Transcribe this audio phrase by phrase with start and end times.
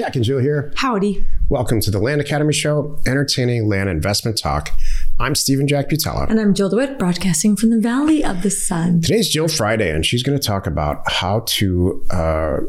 [0.00, 0.72] Jack and Jill here.
[0.76, 1.26] Howdy.
[1.50, 4.70] Welcome to the Land Academy Show, entertaining land investment talk.
[5.18, 6.26] I'm Steven Jack Butala.
[6.30, 9.02] And I'm Jill DeWitt, broadcasting from the Valley of the Sun.
[9.02, 12.60] Today's Jill Friday, and she's going to talk about how to uh,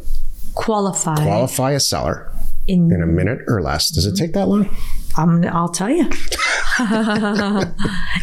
[0.56, 1.16] Qualify.
[1.24, 2.30] qualify a seller
[2.68, 3.90] in, in a minute or less.
[3.90, 4.68] Does it take that long?
[5.18, 6.10] um, I'll tell you.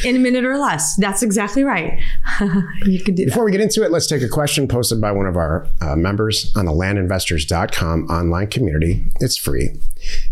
[0.05, 0.97] in a minute or less.
[0.97, 2.01] That's exactly right.
[2.87, 3.31] you can do that.
[3.31, 5.97] Before we get into it, let's take a question posted by one of our uh,
[5.97, 9.05] members on the landinvestors.com online community.
[9.21, 9.71] It's free.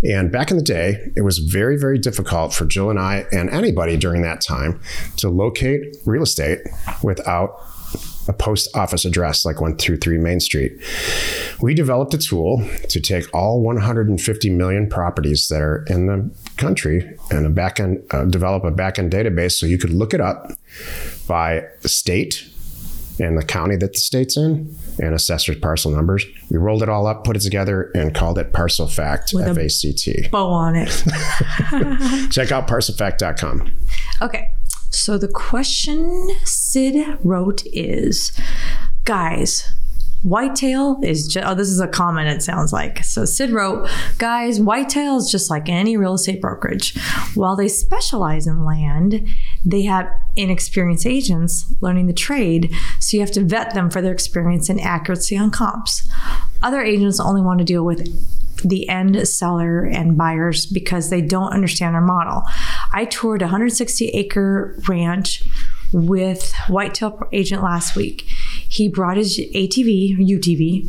[0.02, 3.50] And back in the day, it was very, very difficult for Jill and I and
[3.50, 4.80] anybody during that time
[5.18, 6.60] to locate real estate
[7.02, 7.60] without
[8.28, 10.72] a post office address like 123 Main Street.
[11.60, 17.16] We developed a tool to take all 150 million properties that are in the country
[17.30, 20.52] and a backend uh, develop a backend database so you could look it up
[21.28, 22.48] by state
[23.18, 26.24] and the county that the state's in and assessor's parcel numbers.
[26.50, 29.50] We rolled it all up, put it together, and called it Parcel Fact, With a-
[29.50, 30.28] F A C T.
[30.28, 30.88] Bow on it.
[32.30, 33.72] Check out parcelfact.com.
[34.20, 34.50] Okay.
[34.90, 38.32] So the question Sid wrote is
[39.04, 39.70] guys,
[40.26, 43.04] whitetail is just, oh, this is a comment, it sounds like.
[43.04, 43.88] So Sid wrote,
[44.18, 46.98] guys, whitetail is just like any real estate brokerage.
[47.34, 49.28] While they specialize in land,
[49.64, 52.74] they have inexperienced agents learning the trade.
[52.98, 56.08] So you have to vet them for their experience and accuracy on comps.
[56.60, 58.08] Other agents only want to deal with
[58.64, 62.42] the end seller and buyers because they don't understand our model.
[62.92, 65.44] I toured a 160 acre ranch
[65.92, 68.28] with Whitetail agent last week.
[68.68, 70.88] He brought his ATV, UTV,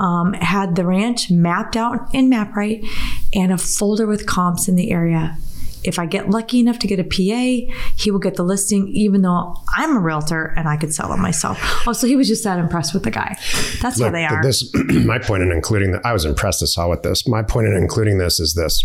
[0.00, 2.86] um, had the ranch mapped out in MapRight
[3.34, 5.36] and a folder with comps in the area.
[5.82, 9.22] If I get lucky enough to get a PA, he will get the listing, even
[9.22, 11.58] though I'm a realtor and I could sell it myself.
[11.86, 13.36] Also, he was just that impressed with the guy.
[13.80, 14.42] That's how Look, they are.
[14.42, 14.70] This,
[15.06, 17.26] my point in including that, I was impressed as hell with this.
[17.26, 18.84] My point in including this is this: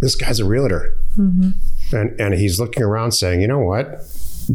[0.00, 1.96] this guy's a realtor, Mm-hmm.
[1.96, 4.02] and and he's looking around saying, you know what?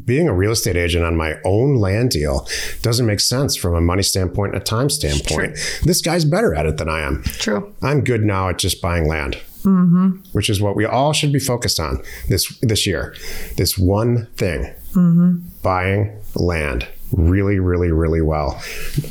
[0.06, 2.48] Being a real estate agent on my own land deal
[2.82, 5.58] doesn't make sense from a money standpoint and a time standpoint.
[5.84, 7.24] This guy's better at it than I am.
[7.24, 7.74] True.
[7.82, 10.18] I'm good now at just buying land, Mm-hmm.
[10.32, 13.14] which is what we all should be focused on this this year.
[13.58, 15.38] This one thing: Mm-hmm.
[15.62, 18.60] buying land really, really, really well.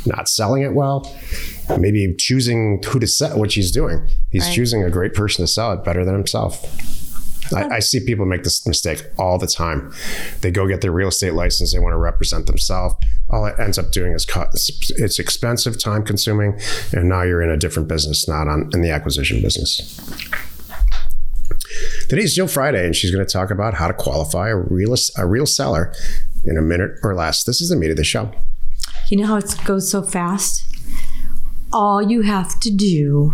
[0.06, 1.06] Not selling it well.
[1.78, 4.08] Maybe choosing who to sell, what he's doing.
[4.30, 4.54] He's Right.
[4.54, 6.64] choosing a great person to sell it better than himself.
[7.54, 9.92] I, I see people make this mistake all the time.
[10.40, 11.72] They go get their real estate license.
[11.72, 12.94] They want to represent themselves.
[13.28, 14.26] All it ends up doing is
[14.96, 16.58] it's expensive, time consuming,
[16.92, 19.98] and now you're in a different business, not on in the acquisition business.
[22.08, 25.26] Today's Jill Friday, and she's going to talk about how to qualify a real a
[25.26, 25.94] real seller
[26.44, 27.44] in a minute or less.
[27.44, 28.32] This is the meat of the show.
[29.08, 30.66] You know how it goes so fast?
[31.72, 33.32] All you have to do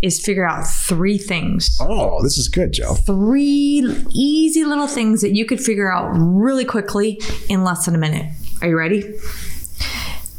[0.00, 1.76] is figure out three things.
[1.80, 2.94] Oh, this is good, Joe.
[2.94, 7.98] Three easy little things that you could figure out really quickly in less than a
[7.98, 8.32] minute.
[8.62, 9.18] Are you ready?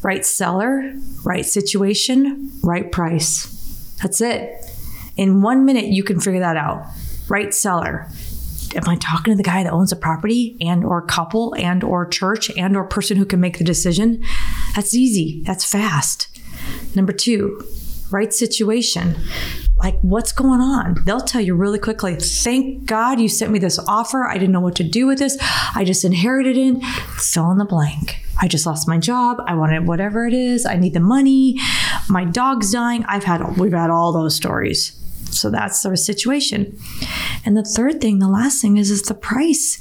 [0.02, 0.94] Right seller,
[1.24, 3.96] right situation, right price.
[4.02, 4.66] That's it.
[5.18, 6.86] In one minute, you can figure that out.
[7.28, 8.08] Right seller.
[8.76, 12.06] Am I talking to the guy that owns a property and or couple and or
[12.06, 14.24] church and or person who can make the decision?
[14.76, 15.42] That's easy.
[15.46, 16.28] That's fast.
[16.96, 17.62] Number two,
[18.12, 19.16] right situation.
[19.78, 20.98] Like, what's going on?
[21.06, 22.16] They'll tell you really quickly.
[22.16, 24.26] Thank God you sent me this offer.
[24.26, 25.38] I didn't know what to do with this.
[25.74, 26.84] I just inherited it.
[27.18, 28.22] Fill in the blank.
[28.42, 29.42] I just lost my job.
[29.46, 30.66] I wanted whatever it is.
[30.66, 31.60] I need the money.
[32.10, 33.06] My dog's dying.
[33.06, 34.96] I've had, we've had all those stories.
[35.32, 36.78] So that's the situation.
[37.46, 39.80] And the third thing, the last thing is, is the price.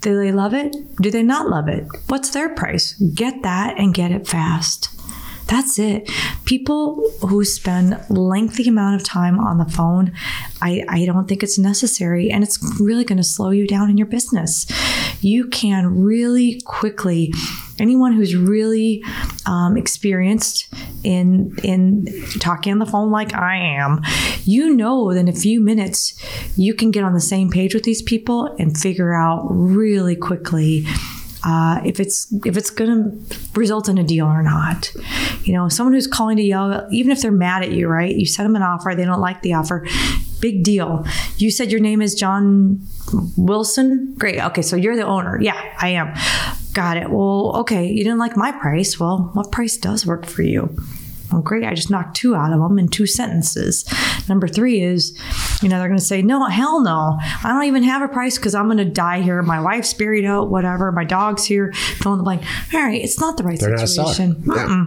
[0.00, 0.74] Do they love it?
[1.00, 1.86] Do they not love it?
[2.08, 2.94] What's their price?
[3.14, 4.95] Get that and get it fast.
[5.46, 6.10] That's it.
[6.44, 10.12] People who spend lengthy amount of time on the phone,
[10.60, 13.96] I, I don't think it's necessary and it's really going to slow you down in
[13.96, 14.66] your business.
[15.20, 17.32] You can really quickly,
[17.78, 19.04] anyone who's really
[19.46, 20.68] um, experienced
[21.04, 22.06] in in
[22.40, 24.02] talking on the phone like I am,
[24.44, 26.14] you know that in a few minutes
[26.56, 30.86] you can get on the same page with these people and figure out really quickly
[31.46, 32.88] uh, if it's if it's going
[33.28, 34.92] to result in a deal or not.
[35.44, 38.14] You know, someone who's calling to yell, even if they're mad at you, right?
[38.14, 39.86] You send them an offer, they don't like the offer.
[40.40, 41.06] Big deal.
[41.38, 42.84] You said your name is John
[43.36, 44.14] Wilson.
[44.18, 44.40] Great.
[44.40, 45.40] Okay, so you're the owner.
[45.40, 46.14] Yeah, I am.
[46.74, 47.10] Got it.
[47.10, 48.98] Well, okay, you didn't like my price.
[48.98, 50.76] Well, what price does work for you?
[51.32, 51.64] Well, great.
[51.64, 53.84] I just knocked two out of them in two sentences.
[54.28, 55.16] Number three is,
[55.62, 57.18] you know, they're going to say, no, hell no.
[57.20, 59.42] I don't even have a price because I'm going to die here.
[59.42, 60.92] My wife's buried out, whatever.
[60.92, 61.72] My dog's here.
[61.72, 62.42] Fill in the blank.
[62.74, 63.02] All right.
[63.02, 64.12] It's not the right They're not a seller.
[64.14, 64.42] situation.
[64.46, 64.84] Yeah.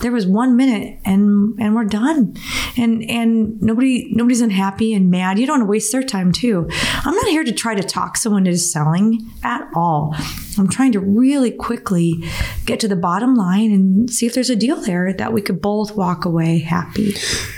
[0.00, 2.34] There was one minute and and we're done.
[2.76, 5.38] And and nobody nobody's unhappy and mad.
[5.38, 6.68] You don't want to waste their time too.
[6.72, 10.14] I'm not here to try to talk someone into selling at all.
[10.58, 12.22] I'm trying to really quickly
[12.64, 15.60] get to the bottom line and see if there's a deal there that we could
[15.60, 17.10] both walk away happy.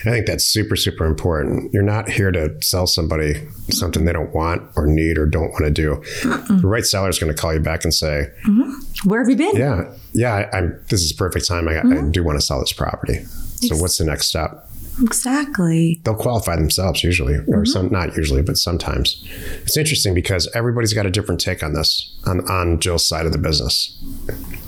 [0.05, 1.73] I think that's super, super important.
[1.73, 5.65] You're not here to sell somebody something they don't want or need or don't want
[5.65, 6.03] to do.
[6.23, 9.09] The right seller is going to call you back and say, mm-hmm.
[9.09, 9.57] Where have you been?
[9.57, 10.81] "Yeah, yeah, I, I'm.
[10.89, 11.69] This is perfect time.
[11.69, 12.11] I, I mm-hmm.
[12.11, 13.23] do want to sell this property.
[13.25, 14.69] So, what's the next step?"
[15.03, 16.01] Exactly.
[16.05, 17.65] They'll qualify themselves usually, or mm-hmm.
[17.67, 19.23] some not usually, but sometimes.
[19.63, 23.33] It's interesting because everybody's got a different take on this on on Jill's side of
[23.33, 23.97] the business.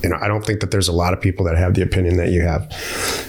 [0.02, 2.16] You know, I don't think that there's a lot of people that have the opinion
[2.18, 2.72] that you have.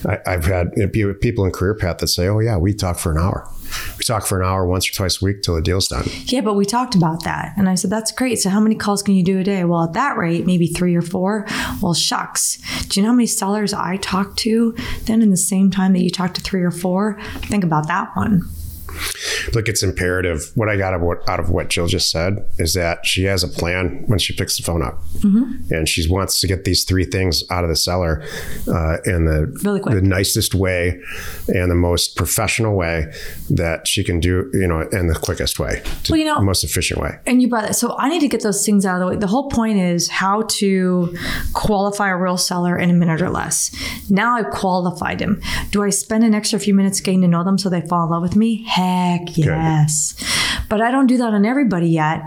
[0.06, 3.18] I, I've had people in Career Path that say, "Oh yeah, we talk for an
[3.18, 3.50] hour.
[3.98, 6.42] We talk for an hour once or twice a week till the deal's done." Yeah,
[6.42, 7.54] but we talked about that.
[7.58, 8.40] And I said, that's great.
[8.40, 9.64] So, how many calls can you do a day?
[9.64, 11.46] Well, at that rate, maybe three or four.
[11.82, 12.58] Well, shucks.
[12.88, 14.76] Do you know how many sellers I talk to
[15.06, 17.20] then in the same time that you talk to three or four?
[17.44, 18.44] Think about that one.
[19.54, 20.52] Look, it's imperative.
[20.56, 23.24] What I got out of what, out of what Jill just said is that she
[23.26, 26.84] has a plan when she picks the phone up, and she wants to get these
[26.84, 28.24] three things out of the seller
[28.68, 31.00] uh, in the Really the nicest way
[31.48, 33.12] and the most professional way
[33.50, 34.50] that she can do.
[34.54, 37.20] You know, and the quickest way, Well, you know- the most efficient way.
[37.26, 37.76] And you brought that.
[37.76, 39.16] So I need to get those things out of the way.
[39.18, 41.16] The whole point is how to
[41.54, 43.72] qualify a real seller in a minute or less.
[44.10, 45.42] Now I've qualified him.
[45.72, 48.10] Do I spend an extra few minutes getting to know them so they fall in
[48.12, 48.64] love with me?
[48.66, 50.16] Heck yes.
[50.70, 52.22] But I don't do that on everybody yet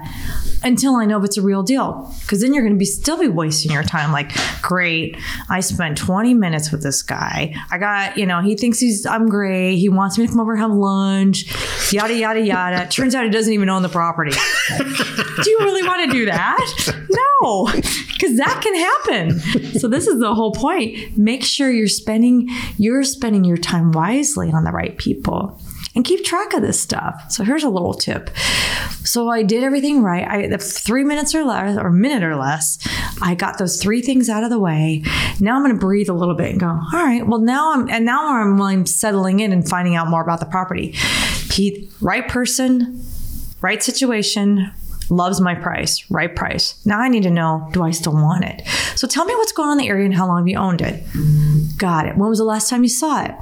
[0.65, 2.13] until I know if it's a real deal.
[2.21, 4.13] Because then you're going to be still be wasting your time.
[4.13, 5.17] Like, great,
[5.49, 7.55] I spent 20 minutes with this guy.
[7.71, 9.77] I got, you know, he thinks he's I'm great.
[9.77, 11.93] He wants me to come over and have lunch.
[11.93, 12.89] Yada yada yada.
[12.89, 14.33] Turns out he doesn't even own the property.
[14.79, 16.59] do you really want to do that?
[17.43, 19.79] No, because that can happen.
[19.79, 21.19] So this is the whole point.
[21.19, 22.49] Make sure you're spending
[22.79, 25.61] you're spending your time wisely on the right people.
[25.95, 27.31] And keep track of this stuff.
[27.31, 28.31] So here's a little tip.
[29.05, 30.27] So I did everything right.
[30.27, 32.79] I three minutes or less, or a minute or less,
[33.21, 35.03] I got those three things out of the way.
[35.39, 36.69] Now I'm going to breathe a little bit and go.
[36.69, 37.27] All right.
[37.27, 40.47] Well, now I'm and now I'm, I'm settling in and finding out more about the
[40.47, 40.95] property.
[41.51, 43.05] Pete, right person,
[43.61, 44.73] right situation,
[45.11, 46.81] loves my price, right price.
[46.87, 48.67] Now I need to know do I still want it?
[48.97, 50.81] So tell me what's going on in the area and how long have you owned
[50.81, 51.05] it?
[51.77, 52.17] Got it.
[52.17, 53.33] When was the last time you saw it?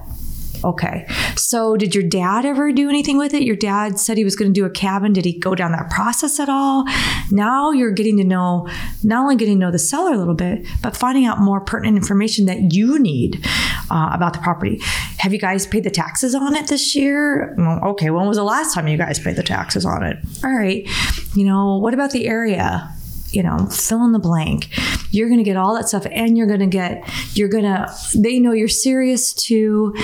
[0.65, 1.07] Okay.
[1.37, 3.43] So did your dad ever do anything with it?
[3.43, 5.13] Your dad said he was going to do a cabin.
[5.13, 6.85] Did he go down that process at all?
[7.31, 8.69] Now you're getting to know,
[9.03, 11.97] not only getting to know the seller a little bit, but finding out more pertinent
[11.97, 13.45] information that you need
[13.91, 14.81] uh, about the property.
[15.19, 17.55] Have you guys paid the taxes on it this year?
[17.57, 18.11] Well, okay.
[18.11, 20.19] When was the last time you guys paid the taxes on it?
[20.45, 20.89] All right.
[21.35, 22.95] You know, what about the area?
[23.33, 24.69] You know, fill in the blank.
[25.11, 27.93] You're going to get all that stuff and you're going to get, you're going to,
[28.15, 29.95] they know you're serious too.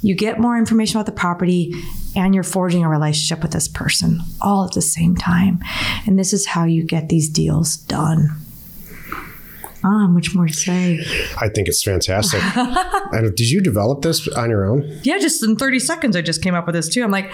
[0.00, 1.74] You get more information about the property
[2.14, 5.60] and you're forging a relationship with this person all at the same time.
[6.06, 8.28] And this is how you get these deals done.
[9.84, 11.00] Ah, much more to say.
[11.40, 12.40] I think it's fantastic.
[12.56, 15.00] and did you develop this on your own?
[15.02, 17.02] Yeah, just in 30 seconds, I just came up with this too.
[17.02, 17.32] I'm like,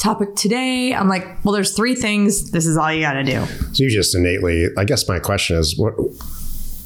[0.00, 0.92] topic today.
[0.94, 2.50] I'm like, well, there's three things.
[2.50, 3.44] This is all you got to do.
[3.72, 4.66] So you just innately.
[4.76, 5.94] I guess my question is what.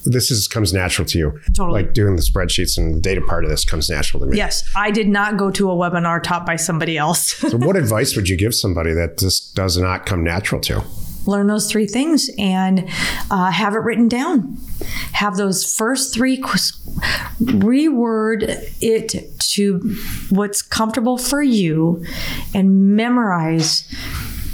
[0.06, 1.40] This is comes natural to you.
[1.56, 1.82] Totally.
[1.82, 4.36] Like doing the spreadsheets and the data part of this comes natural to me.
[4.36, 7.28] Yes, I did not go to a webinar taught by somebody else.
[7.36, 10.84] So what advice would you give somebody that this does not come natural to?
[11.26, 12.88] Learn those three things and
[13.30, 14.56] uh, have it written down.
[15.12, 16.38] Have those first three
[17.40, 18.42] reword
[18.80, 19.96] it to
[20.30, 22.04] what's comfortable for you
[22.54, 23.84] and memorize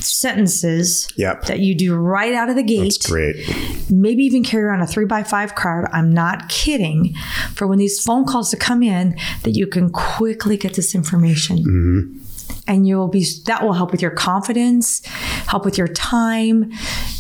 [0.01, 1.45] sentences Yep.
[1.45, 2.83] that you do right out of the gate.
[3.01, 3.91] That's great.
[3.91, 5.89] Maybe even carry around a three by five card.
[5.93, 7.15] I'm not kidding.
[7.55, 12.20] For when these phone calls to come in, that you can quickly get this information
[12.67, 15.05] and you'll be that will help with your confidence
[15.47, 16.71] help with your time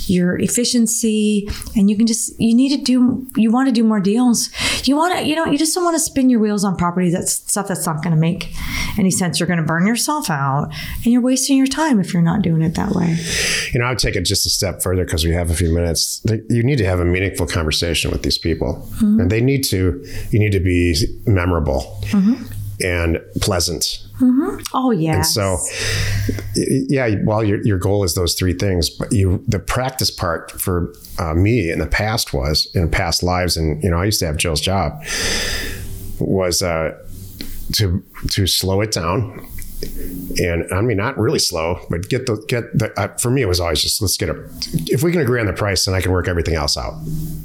[0.07, 4.01] your efficiency and you can just you need to do you want to do more
[4.01, 4.51] deals
[4.87, 7.13] you want to you know you just don't want to spin your wheels on properties
[7.13, 8.53] that's stuff that's not going to make
[8.99, 10.69] any sense you're going to burn yourself out
[11.05, 13.17] and you're wasting your time if you're not doing it that way
[13.73, 15.73] You know, I would take it just a step further because we have a few
[15.73, 16.23] minutes.
[16.49, 19.21] You need to have a meaningful conversation with these people, mm-hmm.
[19.21, 20.05] and they need to.
[20.31, 20.95] You need to be
[21.27, 22.45] memorable mm-hmm.
[22.85, 24.07] and pleasant.
[24.75, 25.59] Oh yeah So,
[26.55, 30.93] yeah, while your your goal is those three things, but you the practice part for
[31.19, 34.27] uh, me in the past was in past lives, and you know, I used to
[34.27, 35.03] have Jill's job
[36.19, 36.97] was uh,
[37.73, 39.47] to to slow it down
[40.39, 42.93] and I mean not really slow, but get the get the.
[42.99, 44.49] Uh, for me, it was always just let's get a.
[44.87, 46.95] If we can agree on the price, then I can work everything else out.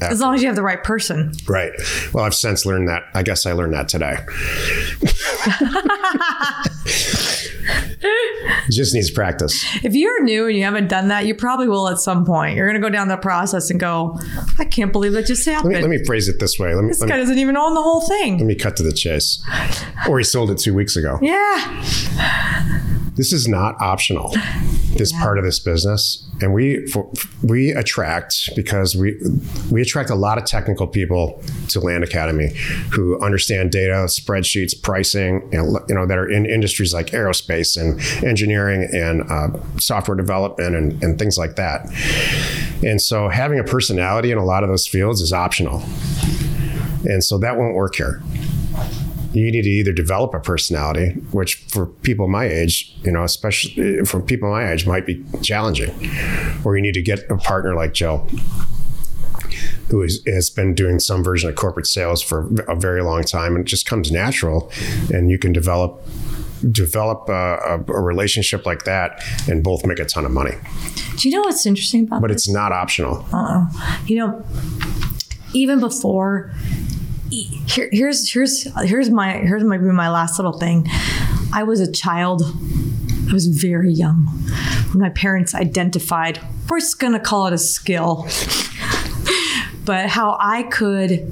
[0.02, 1.32] As long as you have the right person.
[1.48, 1.72] Right.
[2.14, 3.04] Well, I've since learned that.
[3.14, 4.18] I guess I learned that today.
[8.68, 9.64] it just needs practice.
[9.84, 12.56] If you're new and you haven't done that, you probably will at some point.
[12.56, 14.20] You're going to go down the process and go,
[14.60, 15.74] I can't believe that just happened.
[15.74, 16.74] Let me, let me phrase it this way.
[16.74, 18.38] Let me, this let guy me, doesn't even own the whole thing.
[18.38, 19.44] let me cut to the chase.
[20.10, 21.20] Or he sold it two weeks ago.
[21.22, 21.84] Yeah.
[23.16, 24.34] this is not optional
[24.98, 26.26] this part of this business.
[26.42, 27.10] And we for,
[27.44, 29.20] we attract because we
[29.72, 32.54] we attract a lot of technical people to land academy
[32.92, 38.00] who understand data spreadsheets pricing and you know that are in industries like aerospace and
[38.26, 39.50] engineering and uh,
[39.80, 41.88] software development and, and things like that.
[42.84, 45.84] And so having a personality in a lot of those fields is optional.
[47.08, 48.22] And so that won't work here
[49.36, 54.04] you need to either develop a personality, which for people my age, you know, especially
[54.06, 55.92] for people my age, might be challenging,
[56.64, 58.28] or you need to get a partner like Joe,
[59.90, 63.56] who is, has been doing some version of corporate sales for a very long time,
[63.56, 64.72] and it just comes natural,
[65.14, 66.02] and you can develop
[66.72, 70.56] develop a, a, a relationship like that and both make a ton of money.
[71.18, 72.48] Do you know what's interesting about But this?
[72.48, 73.24] it's not optional.
[73.32, 73.68] Uh-uh.
[74.08, 74.46] You know,
[75.54, 76.52] even before
[77.30, 80.88] here, here's here's here's my here's my my last little thing.
[81.54, 82.44] I was a child.
[83.28, 84.26] I was very young
[84.92, 86.40] when my parents identified.
[86.70, 88.28] We're just gonna call it a skill,
[89.86, 91.32] but how I could.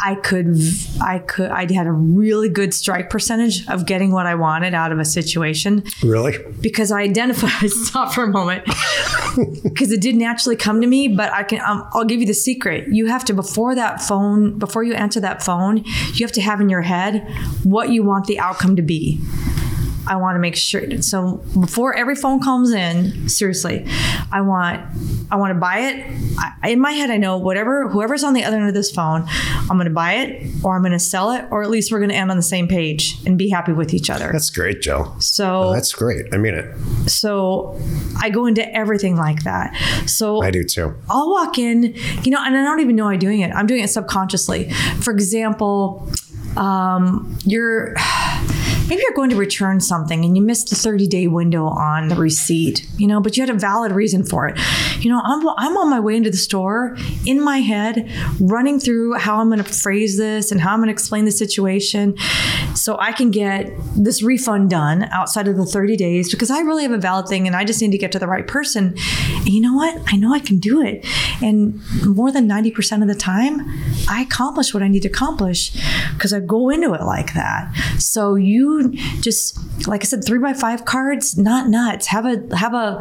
[0.00, 0.56] I could,
[1.00, 4.92] I could, I had a really good strike percentage of getting what I wanted out
[4.92, 6.36] of a situation Really?
[6.60, 7.70] because I identified.
[7.88, 8.64] Stop for a moment,
[9.62, 11.08] because it did naturally come to me.
[11.08, 11.60] But I can.
[11.60, 12.88] Um, I'll give you the secret.
[12.88, 15.78] You have to before that phone, before you answer that phone,
[16.14, 17.26] you have to have in your head
[17.64, 19.20] what you want the outcome to be.
[20.08, 21.02] I want to make sure.
[21.02, 23.86] So before every phone comes in, seriously,
[24.32, 24.80] I want
[25.30, 26.06] I want to buy it.
[26.38, 29.24] I, in my head, I know whatever whoever's on the other end of this phone,
[29.28, 31.98] I'm going to buy it or I'm going to sell it, or at least we're
[31.98, 34.32] going to end on the same page and be happy with each other.
[34.32, 35.14] That's great, Joe.
[35.18, 36.32] So That's great.
[36.32, 37.08] I mean it.
[37.08, 37.78] so
[38.18, 39.76] I go into everything like that.
[40.06, 40.94] So I do too.
[41.10, 43.52] I'll walk in, you know, and I don't even know I'm doing it.
[43.54, 44.70] I'm doing it subconsciously.
[45.00, 46.10] For example,
[46.56, 47.94] um, you're
[48.88, 52.16] maybe you're going to return something and you missed the 30 day window on the
[52.16, 54.58] receipt, you know, but you had a valid reason for it.
[55.00, 59.14] You know, I'm, I'm on my way into the store in my head, running through
[59.14, 62.16] how I'm going to phrase this and how I'm going to explain the situation
[62.74, 66.82] so I can get this refund done outside of the 30 days because I really
[66.84, 68.94] have a valid thing and I just need to get to the right person.
[69.36, 70.00] And you know what?
[70.06, 71.06] I know I can do it.
[71.42, 73.60] And more than 90% of the time,
[74.08, 75.72] I accomplish what I need to accomplish
[76.14, 77.74] because I go into it like that.
[77.98, 78.77] So you
[79.20, 82.06] just like I said, three by five cards, not nuts.
[82.08, 83.00] Have a have a.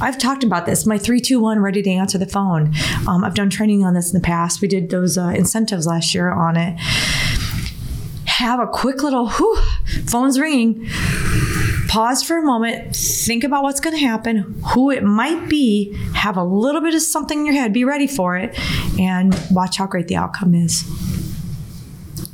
[0.00, 0.86] I've talked about this.
[0.86, 2.74] My three, two, one, ready to answer the phone.
[3.06, 4.60] Um, I've done training on this in the past.
[4.60, 6.78] We did those uh, incentives last year on it.
[8.26, 9.56] Have a quick little whew,
[10.06, 10.86] phone's ringing.
[11.88, 12.96] Pause for a moment.
[12.96, 15.94] Think about what's going to happen, who it might be.
[16.14, 17.72] Have a little bit of something in your head.
[17.72, 18.58] Be ready for it,
[18.98, 20.84] and watch how great the outcome is.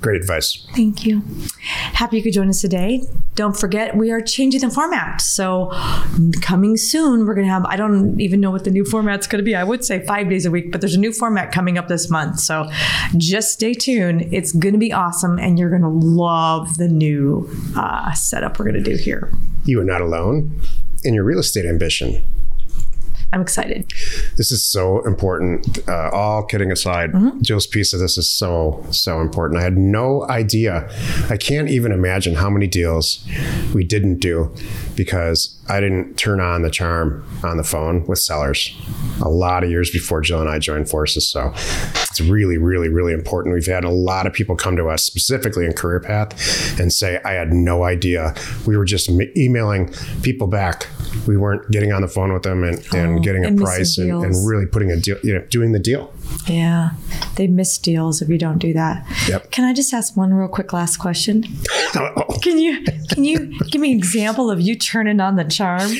[0.00, 0.66] Great advice.
[0.75, 1.23] Thank you.
[1.61, 3.02] Happy you could join us today.
[3.35, 5.21] Don't forget, we are changing the format.
[5.21, 5.69] So,
[6.40, 9.40] coming soon, we're going to have, I don't even know what the new format's going
[9.40, 9.54] to be.
[9.54, 12.09] I would say five days a week, but there's a new format coming up this
[12.09, 12.40] month.
[12.40, 12.71] So,
[13.19, 14.26] just stay tuned.
[14.33, 18.71] It's going to be awesome, and you're going to love the new uh, setup we're
[18.71, 19.30] going to do here.
[19.64, 20.59] You are not alone
[21.04, 22.23] in your real estate ambition.
[23.33, 23.93] I'm excited.
[24.37, 25.79] This is so important.
[25.89, 29.61] Uh, all kidding aside, Joe's piece of this is so, so important.
[29.61, 30.89] I had no idea.
[31.29, 33.25] I can't even imagine how many deals
[33.73, 34.53] we didn't do
[34.97, 38.77] because I didn't turn on the charm on the phone with sellers
[39.23, 41.29] a lot of years before Jill and I joined forces.
[41.29, 43.55] So it's really, really, really important.
[43.55, 47.21] We've had a lot of people come to us specifically in Career Path and say,
[47.25, 48.35] I had no idea.
[48.67, 50.89] We were just emailing people back.
[51.27, 53.97] We weren't getting on the phone with them and, and oh, getting a and price
[53.99, 56.12] and, and really putting a deal, you know, doing the deal.
[56.47, 56.91] Yeah,
[57.37, 59.07] they miss deals if you don't do that.
[59.29, 59.51] Yep.
[59.51, 61.43] Can I just ask one real quick last question?
[62.43, 65.81] Can you can you give me an example of you turning on the charm?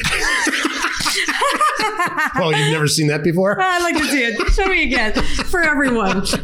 [2.37, 3.61] well, you've never seen that before?
[3.61, 4.53] I'd like to see it.
[4.53, 6.25] Show me again for everyone.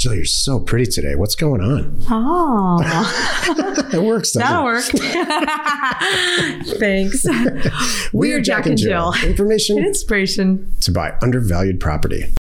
[0.00, 1.14] Jill, you're so pretty today.
[1.14, 1.94] What's going on?
[2.10, 2.80] Oh,
[3.92, 4.32] It works.
[4.32, 4.94] doesn't that'll it?
[6.64, 6.78] work.
[6.78, 7.26] Thanks.
[8.12, 9.12] We are Jack and Jill.
[9.22, 10.72] Information and Inspiration.
[10.80, 12.24] to buy undervalued property.